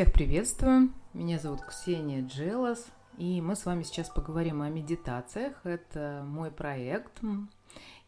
Всех 0.00 0.14
приветствую. 0.14 0.94
Меня 1.12 1.38
зовут 1.38 1.60
Ксения 1.60 2.26
Джелас, 2.26 2.86
и 3.18 3.42
мы 3.42 3.54
с 3.54 3.66
вами 3.66 3.82
сейчас 3.82 4.08
поговорим 4.08 4.62
о 4.62 4.70
медитациях. 4.70 5.60
Это 5.62 6.22
мой 6.26 6.50
проект. 6.50 7.20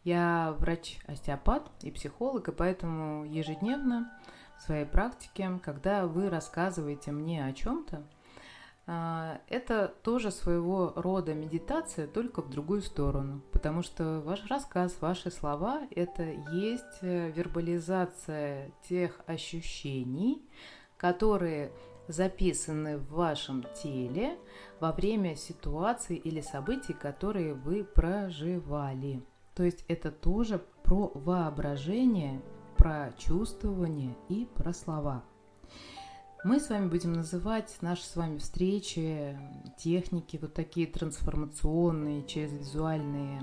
Я 0.03 0.55
врач-остеопат 0.57 1.69
и 1.83 1.91
психолог, 1.91 2.47
и 2.47 2.51
поэтому 2.51 3.25
ежедневно 3.25 4.11
в 4.57 4.63
своей 4.63 4.85
практике, 4.85 5.59
когда 5.61 6.07
вы 6.07 6.31
рассказываете 6.31 7.11
мне 7.11 7.45
о 7.45 7.53
чем-то, 7.53 8.01
а, 8.87 9.39
это 9.47 9.87
тоже 10.01 10.31
своего 10.31 10.93
рода 10.95 11.35
медитация, 11.35 12.07
только 12.07 12.41
в 12.41 12.49
другую 12.49 12.81
сторону, 12.81 13.43
потому 13.51 13.83
что 13.83 14.19
ваш 14.25 14.43
рассказ, 14.47 14.97
ваши 14.99 15.29
слова– 15.29 15.83
это 15.95 16.23
есть 16.23 16.97
э, 17.01 17.29
вербализация 17.29 18.71
тех 18.89 19.21
ощущений, 19.27 20.41
которые 21.03 21.69
записаны 22.07 22.97
в 22.97 23.09
вашем 23.09 23.65
теле 23.83 24.37
во 24.79 24.93
время 24.93 25.35
ситуации 25.35 26.15
или 26.15 26.39
событий, 26.39 26.93
которые 26.93 27.55
вы 27.55 27.83
проживали. 27.83 29.21
То 29.53 29.63
есть 29.63 29.83
это 29.89 30.11
тоже 30.11 30.61
про 30.83 31.11
воображение, 31.13 32.41
про 32.77 33.11
чувствование 33.17 34.15
и 34.29 34.47
про 34.55 34.71
слова– 34.71 35.25
мы 36.43 36.59
с 36.59 36.69
вами 36.69 36.89
будем 36.89 37.13
называть 37.13 37.73
наши 37.79 38.03
с 38.03 38.17
вами 38.17 38.37
встречи, 38.37 39.39
техники, 39.77 40.37
вот 40.41 40.53
такие 40.53 40.87
трансформационные, 40.87 42.27
через 42.27 42.51
визуальные 42.51 43.39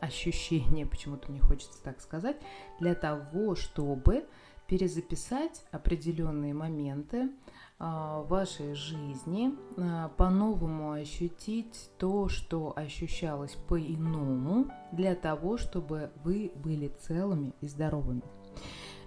ощущения, 0.00 0.86
почему-то 0.90 1.30
мне 1.30 1.40
хочется 1.40 1.82
так 1.82 2.00
сказать, 2.00 2.38
для 2.80 2.94
того, 2.94 3.56
чтобы 3.56 4.24
перезаписать 4.66 5.64
определенные 5.70 6.54
моменты 6.54 7.30
а, 7.78 8.22
вашей 8.22 8.74
жизни, 8.74 9.54
а, 9.76 10.08
по-новому 10.10 10.92
ощутить 10.92 11.90
то, 11.98 12.28
что 12.28 12.72
ощущалось 12.76 13.56
по-иному, 13.68 14.70
для 14.92 15.14
того, 15.14 15.58
чтобы 15.58 16.10
вы 16.22 16.52
были 16.54 16.88
целыми 16.88 17.52
и 17.60 17.68
здоровыми. 17.68 18.22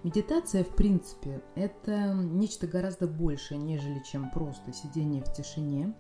Медитация, 0.04 0.64
в 0.64 0.76
принципе, 0.76 1.42
это 1.56 2.14
нечто 2.14 2.68
гораздо 2.68 3.08
большее, 3.08 3.58
нежели 3.58 4.02
чем 4.10 4.30
просто 4.30 4.72
сидение 4.72 5.24
в 5.24 5.34
тишине. 5.34 5.94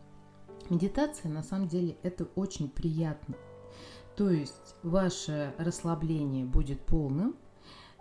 Медитация, 0.69 1.31
на 1.31 1.43
самом 1.43 1.67
деле, 1.67 1.97
это 2.03 2.25
очень 2.35 2.69
приятно. 2.69 3.35
То 4.15 4.29
есть 4.29 4.75
ваше 4.83 5.53
расслабление 5.57 6.45
будет 6.45 6.85
полным, 6.85 7.35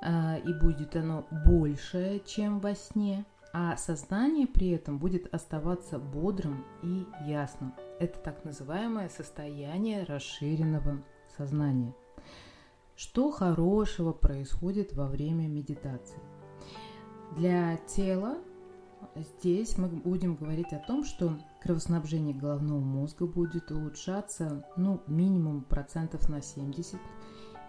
и 0.03 0.53
будет 0.61 0.97
оно 0.97 1.27
больше, 1.47 2.23
чем 2.27 2.61
во 2.61 2.75
сне, 2.75 3.25
а 3.53 3.77
сознание 3.77 4.47
при 4.47 4.71
этом 4.71 4.99
будет 4.99 5.33
оставаться 5.35 5.99
бодрым 5.99 6.65
и 6.83 7.07
ясным. 7.27 7.75
Это 7.99 8.19
так 8.19 8.45
называемое 8.45 9.09
состояние 9.09 10.05
расширенного 10.05 11.03
сознания– 11.37 11.95
что 12.97 13.31
хорошего 13.31 14.13
происходит 14.13 14.95
во 14.95 15.07
время 15.07 15.47
медитации? 15.49 16.19
Для 17.37 17.77
тела 17.77 18.39
здесь 19.15 19.77
мы 19.77 19.89
будем 19.89 20.35
говорить 20.35 20.73
о 20.73 20.79
том, 20.79 21.05
что 21.05 21.39
кровоснабжение 21.63 22.35
головного 22.35 22.81
мозга 22.81 23.27
будет 23.27 23.71
улучшаться 23.71 24.67
ну, 24.79 25.03
минимум 25.07 25.61
процентов 25.63 26.31
на 26.31 26.41
70 26.41 26.99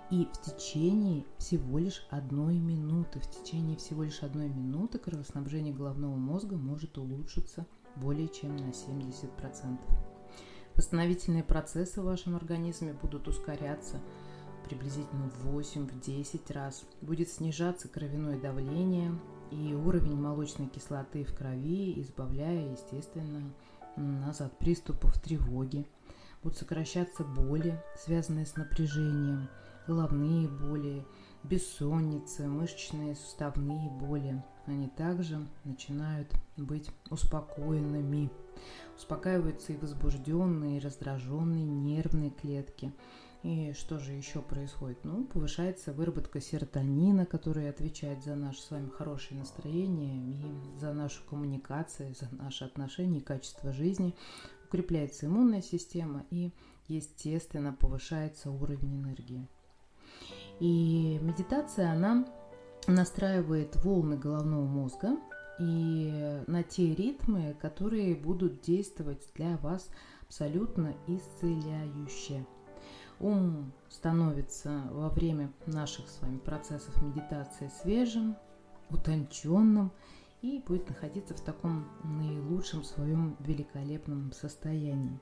и 0.10 0.26
в 0.26 0.42
течение 0.42 1.26
всего 1.38 1.80
лишь 1.80 2.06
одной 2.10 2.58
минуты, 2.60 3.20
в 3.20 3.30
течение 3.30 3.78
всего 3.78 4.04
лишь 4.04 4.24
одной 4.24 4.50
минуты 4.50 5.00
кровоснабжение 5.00 5.74
головного 5.74 6.16
мозга 6.16 6.56
может 6.56 6.98
улучшиться 6.98 7.66
более 7.96 8.28
чем 8.28 8.56
на 8.56 8.70
70%. 8.70 9.78
Восстановительные 10.76 11.44
процессы 11.44 12.02
в 12.02 12.06
вашем 12.06 12.36
организме 12.36 12.94
будут 12.94 13.28
ускоряться– 13.28 14.02
приблизительно 14.68 15.30
в 15.30 15.58
8-10 15.58 16.54
раз. 16.54 16.86
Будет 17.02 17.30
снижаться 17.30 17.88
кровяное 17.88 18.40
давление 18.40 19.18
и 19.52 19.74
уровень 19.74 20.16
молочной 20.16 20.68
кислоты 20.68 21.24
в 21.24 21.36
крови, 21.36 22.00
избавляя, 22.02 22.72
естественно, 22.72 23.54
нас 23.96 24.42
от 24.42 24.58
приступов 24.58 25.20
тревоги. 25.20 25.88
Будут 26.44 26.58
сокращаться 26.58 27.24
боли, 27.24 27.82
связанные 27.98 28.46
с 28.46 28.56
напряжением, 28.56 29.50
головные 29.88 30.48
боли, 30.48 31.06
бессонница, 31.44 32.48
мышечные 32.48 33.16
суставные 33.16 33.90
боли. 33.90 34.44
Они 34.66 34.88
также 34.90 35.48
начинают 35.64 36.32
быть 36.58 36.90
успокоенными. 37.10 38.30
Успокаиваются 38.98 39.74
и 39.74 39.78
возбужденные, 39.78 40.78
и 40.78 40.82
раздраженные 40.82 41.66
нервные 41.66 42.32
клетки– 42.32 42.92
и 43.44 43.74
что 43.74 44.00
же 44.00 44.14
еще 44.14 44.42
происходит? 44.42 45.04
Ну, 45.04 45.24
повышается 45.26 45.94
выработка 45.94 46.42
серотонина, 46.42 47.26
который 47.26 47.70
отвечает 47.70 48.24
за 48.24 48.36
наше 48.36 48.62
с 48.62 48.72
вами 48.72 48.90
хорошее 48.90 49.40
настроение 49.40 50.18
и 50.18 50.80
за 50.80 50.94
нашу 50.94 51.24
коммуникацию, 51.30 52.16
за 52.16 52.28
наши 52.36 52.66
отношения 52.66 53.20
и 53.20 53.24
качество 53.24 53.72
жизни. 53.72 54.16
Укрепляется 54.66 55.28
иммунная 55.28 55.62
система 55.62 56.26
и, 56.30 56.52
естественно, 56.88 57.72
повышается 57.72 58.50
уровень 58.50 58.96
энергии. 58.96 59.48
И 60.60 61.20
медитация, 61.22 61.92
она 61.92 62.26
настраивает 62.88 63.76
волны 63.84 64.18
головного 64.18 64.66
мозга 64.66 65.18
и 65.60 66.42
на 66.48 66.64
те 66.64 66.94
ритмы, 66.94 67.56
которые 67.62 68.16
будут 68.16 68.62
действовать 68.62 69.28
для 69.36 69.58
вас 69.58 69.90
абсолютно 70.22 70.94
исцеляюще. 71.08 72.46
Ум 73.20 73.72
становится 73.90 74.84
во 74.92 75.10
время 75.10 75.52
наших 75.66 76.08
с 76.08 76.22
вами 76.22 76.38
процессов 76.38 77.02
медитации 77.02 77.72
свежим, 77.82 78.36
утонченным 78.90 79.92
и 80.42 80.64
будет 80.66 80.88
находиться 80.88 81.34
в 81.34 81.42
таком 81.42 81.88
наилучшем 82.04 82.84
своем 82.84 83.36
великолепном 83.40 84.32
состоянии. 84.34 85.20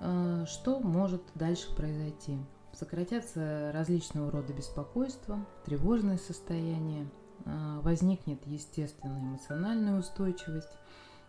А, 0.00 0.46
что 0.46 0.80
может 0.80 1.22
дальше 1.34 1.74
произойти? 1.76 2.38
Сократятся 2.74 3.70
различного 3.72 4.32
рода 4.32 4.52
беспокойства, 4.52 5.46
тревожное 5.64 6.18
состояние, 6.18 7.08
а, 7.44 7.80
возникнет 7.82 8.44
естественная 8.46 9.20
эмоциональная 9.20 9.98
устойчивость, 9.98 10.76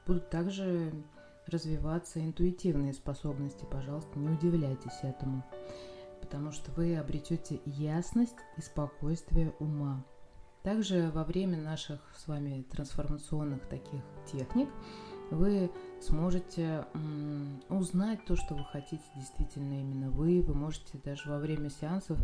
будут 0.08 0.30
также 0.32 0.92
развиваться 1.46 2.20
интуитивные 2.20 2.94
способности, 2.94 3.66
пожалуйста, 3.70 4.18
не 4.18 4.30
удивляйтесь 4.30 5.00
этому, 5.04 5.44
потому 6.20 6.52
что 6.52 6.72
вы 6.72 6.98
обретете 6.98 7.60
ясность 7.66 8.38
и 8.58 8.62
спокойствие 8.62 9.54
ума. 9.60 10.04
Также 10.64 11.12
во 11.14 11.24
время 11.24 11.62
наших 11.62 12.02
с 12.18 12.28
вами 12.28 12.66
трансформационных 12.72 13.68
таких 13.68 14.02
техник 14.26 14.68
вы 15.32 15.72
сможете 16.02 16.86
узнать 17.70 18.24
то, 18.26 18.36
что 18.36 18.54
вы 18.56 18.64
хотите 18.66 19.04
действительно 19.16 19.80
именно 19.82 20.12
вы. 20.12 20.42
Вы 20.42 20.54
можете 20.54 21.00
даже 21.04 21.30
во 21.30 21.40
время 21.40 21.70
сеансов, 21.70 22.18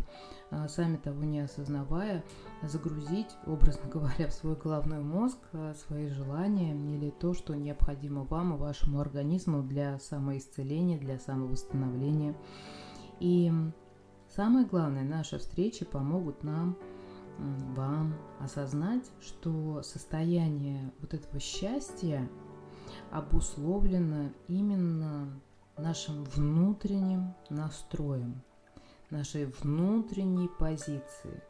а, 0.50 0.68
сами 0.68 0.96
того 0.96 1.24
не 1.24 1.40
осознавая, 1.40 2.24
загрузить, 2.62 3.36
образно 3.46 3.88
говоря, 3.92 4.28
в 4.28 4.32
свой 4.32 4.56
головной 4.56 5.00
мозг 5.00 5.38
а, 5.52 5.74
свои 5.74 6.08
желания 6.08 6.74
или 6.74 7.10
то, 7.10 7.34
что 7.34 7.54
необходимо 7.54 8.24
вам 8.24 8.54
и 8.54 8.58
вашему 8.58 9.00
организму 9.00 9.62
для 9.62 9.98
самоисцеления, 9.98 10.98
для 10.98 11.18
самовосстановления. 11.18 12.34
И 13.20 13.52
самое 14.28 14.66
главное, 14.66 15.04
наши 15.04 15.38
встречи 15.38 15.84
помогут 15.84 16.42
нам 16.42 16.76
вам 17.74 18.14
осознать, 18.40 19.10
что 19.20 19.82
состояние 19.82 20.92
вот 21.00 21.14
этого 21.14 21.40
счастья, 21.40 22.28
обусловлено 23.10 24.30
именно 24.48 25.28
нашим 25.76 26.24
внутренним 26.24 27.34
настроем, 27.50 28.42
нашей 29.10 29.46
внутренней 29.46 30.48
позицией, 30.48 31.40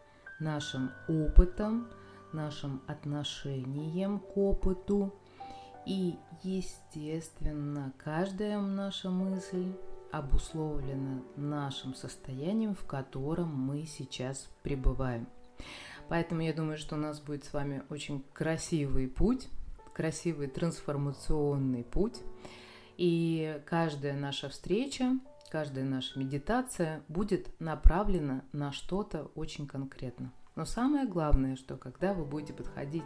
нашим 0.40 0.90
опытом, 1.08 1.88
нашим 2.32 2.82
отношением 2.86 4.18
к 4.18 4.36
опыту. 4.36 5.14
И, 5.84 6.16
естественно, 6.42 7.92
каждая 7.98 8.60
наша 8.60 9.10
мысль 9.10 9.72
обусловлена 10.12 11.22
нашим 11.36 11.94
состоянием, 11.94 12.74
в 12.74 12.84
котором 12.86 13.48
мы 13.48 13.84
сейчас 13.86 14.48
пребываем. 14.62 15.26
Поэтому 16.08 16.42
я 16.42 16.52
думаю, 16.52 16.76
что 16.76 16.96
у 16.96 16.98
нас 16.98 17.20
будет 17.20 17.44
с 17.44 17.52
вами 17.52 17.82
очень 17.88 18.22
красивый 18.32 19.08
путь 19.08 19.48
красивый 19.94 20.48
трансформационный 20.48 21.84
путь. 21.84 22.22
И 22.96 23.60
каждая 23.66 24.14
наша 24.14 24.48
встреча, 24.48 25.18
каждая 25.50 25.84
наша 25.84 26.18
медитация 26.18 27.02
будет 27.08 27.48
направлена 27.60 28.44
на 28.52 28.72
что-то 28.72 29.30
очень 29.34 29.66
конкретно. 29.66 30.32
Но 30.54 30.66
самое 30.66 31.06
главное, 31.06 31.56
что 31.56 31.76
когда 31.76 32.12
вы 32.12 32.24
будете 32.24 32.52
подходить 32.52 33.04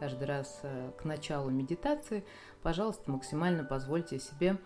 каждый 0.00 0.26
раз 0.26 0.60
э, 0.64 0.90
к 0.98 1.04
началу 1.04 1.48
медитации, 1.48 2.24
пожалуйста, 2.62 3.10
максимально 3.10 3.62
позвольте 3.62 4.18
себе 4.18 4.58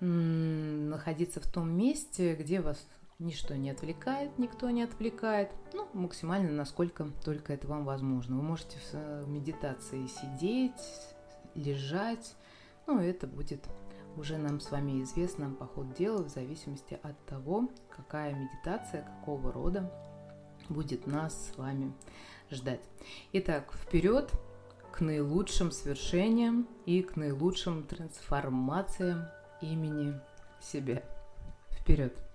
находиться 0.00 1.40
в 1.40 1.46
том 1.46 1.70
месте, 1.70 2.34
где 2.34 2.60
вас 2.60 2.86
ничто 3.20 3.54
не 3.54 3.70
отвлекает, 3.70 4.36
никто 4.38 4.70
не 4.70 4.82
отвлекает, 4.82 5.52
ну, 5.74 5.86
максимально, 5.92 6.50
насколько 6.50 7.08
только 7.24 7.52
это 7.52 7.68
вам 7.68 7.84
возможно. 7.84 8.36
Вы 8.36 8.42
можете 8.42 8.78
в 8.78 8.94
э, 8.94 9.24
медитации 9.26 10.06
сидеть, 10.06 11.14
лежать, 11.54 12.34
ну, 12.86 12.98
это 12.98 13.26
будет 13.26 13.68
уже 14.16 14.38
нам 14.38 14.58
с 14.58 14.70
вами 14.70 15.02
известно 15.02 15.50
по 15.50 15.66
ходу 15.66 15.94
дела 15.94 16.22
в 16.22 16.28
зависимости 16.28 16.98
от 17.02 17.16
того, 17.26 17.68
какая 17.94 18.34
медитация, 18.34 19.02
какого 19.02 19.52
рода 19.52 19.92
будет 20.68 21.06
нас 21.06 21.52
с 21.52 21.56
вами 21.56 21.92
ждать. 22.50 22.80
Итак, 23.32 23.72
вперед 23.72 24.32
к 24.92 25.00
наилучшим 25.00 25.70
свершениям 25.70 26.68
и 26.86 27.02
к 27.02 27.16
наилучшим 27.16 27.84
трансформациям 27.84 29.26
имени 29.60 30.20
себя. 30.60 31.02
Вперед! 31.70 32.29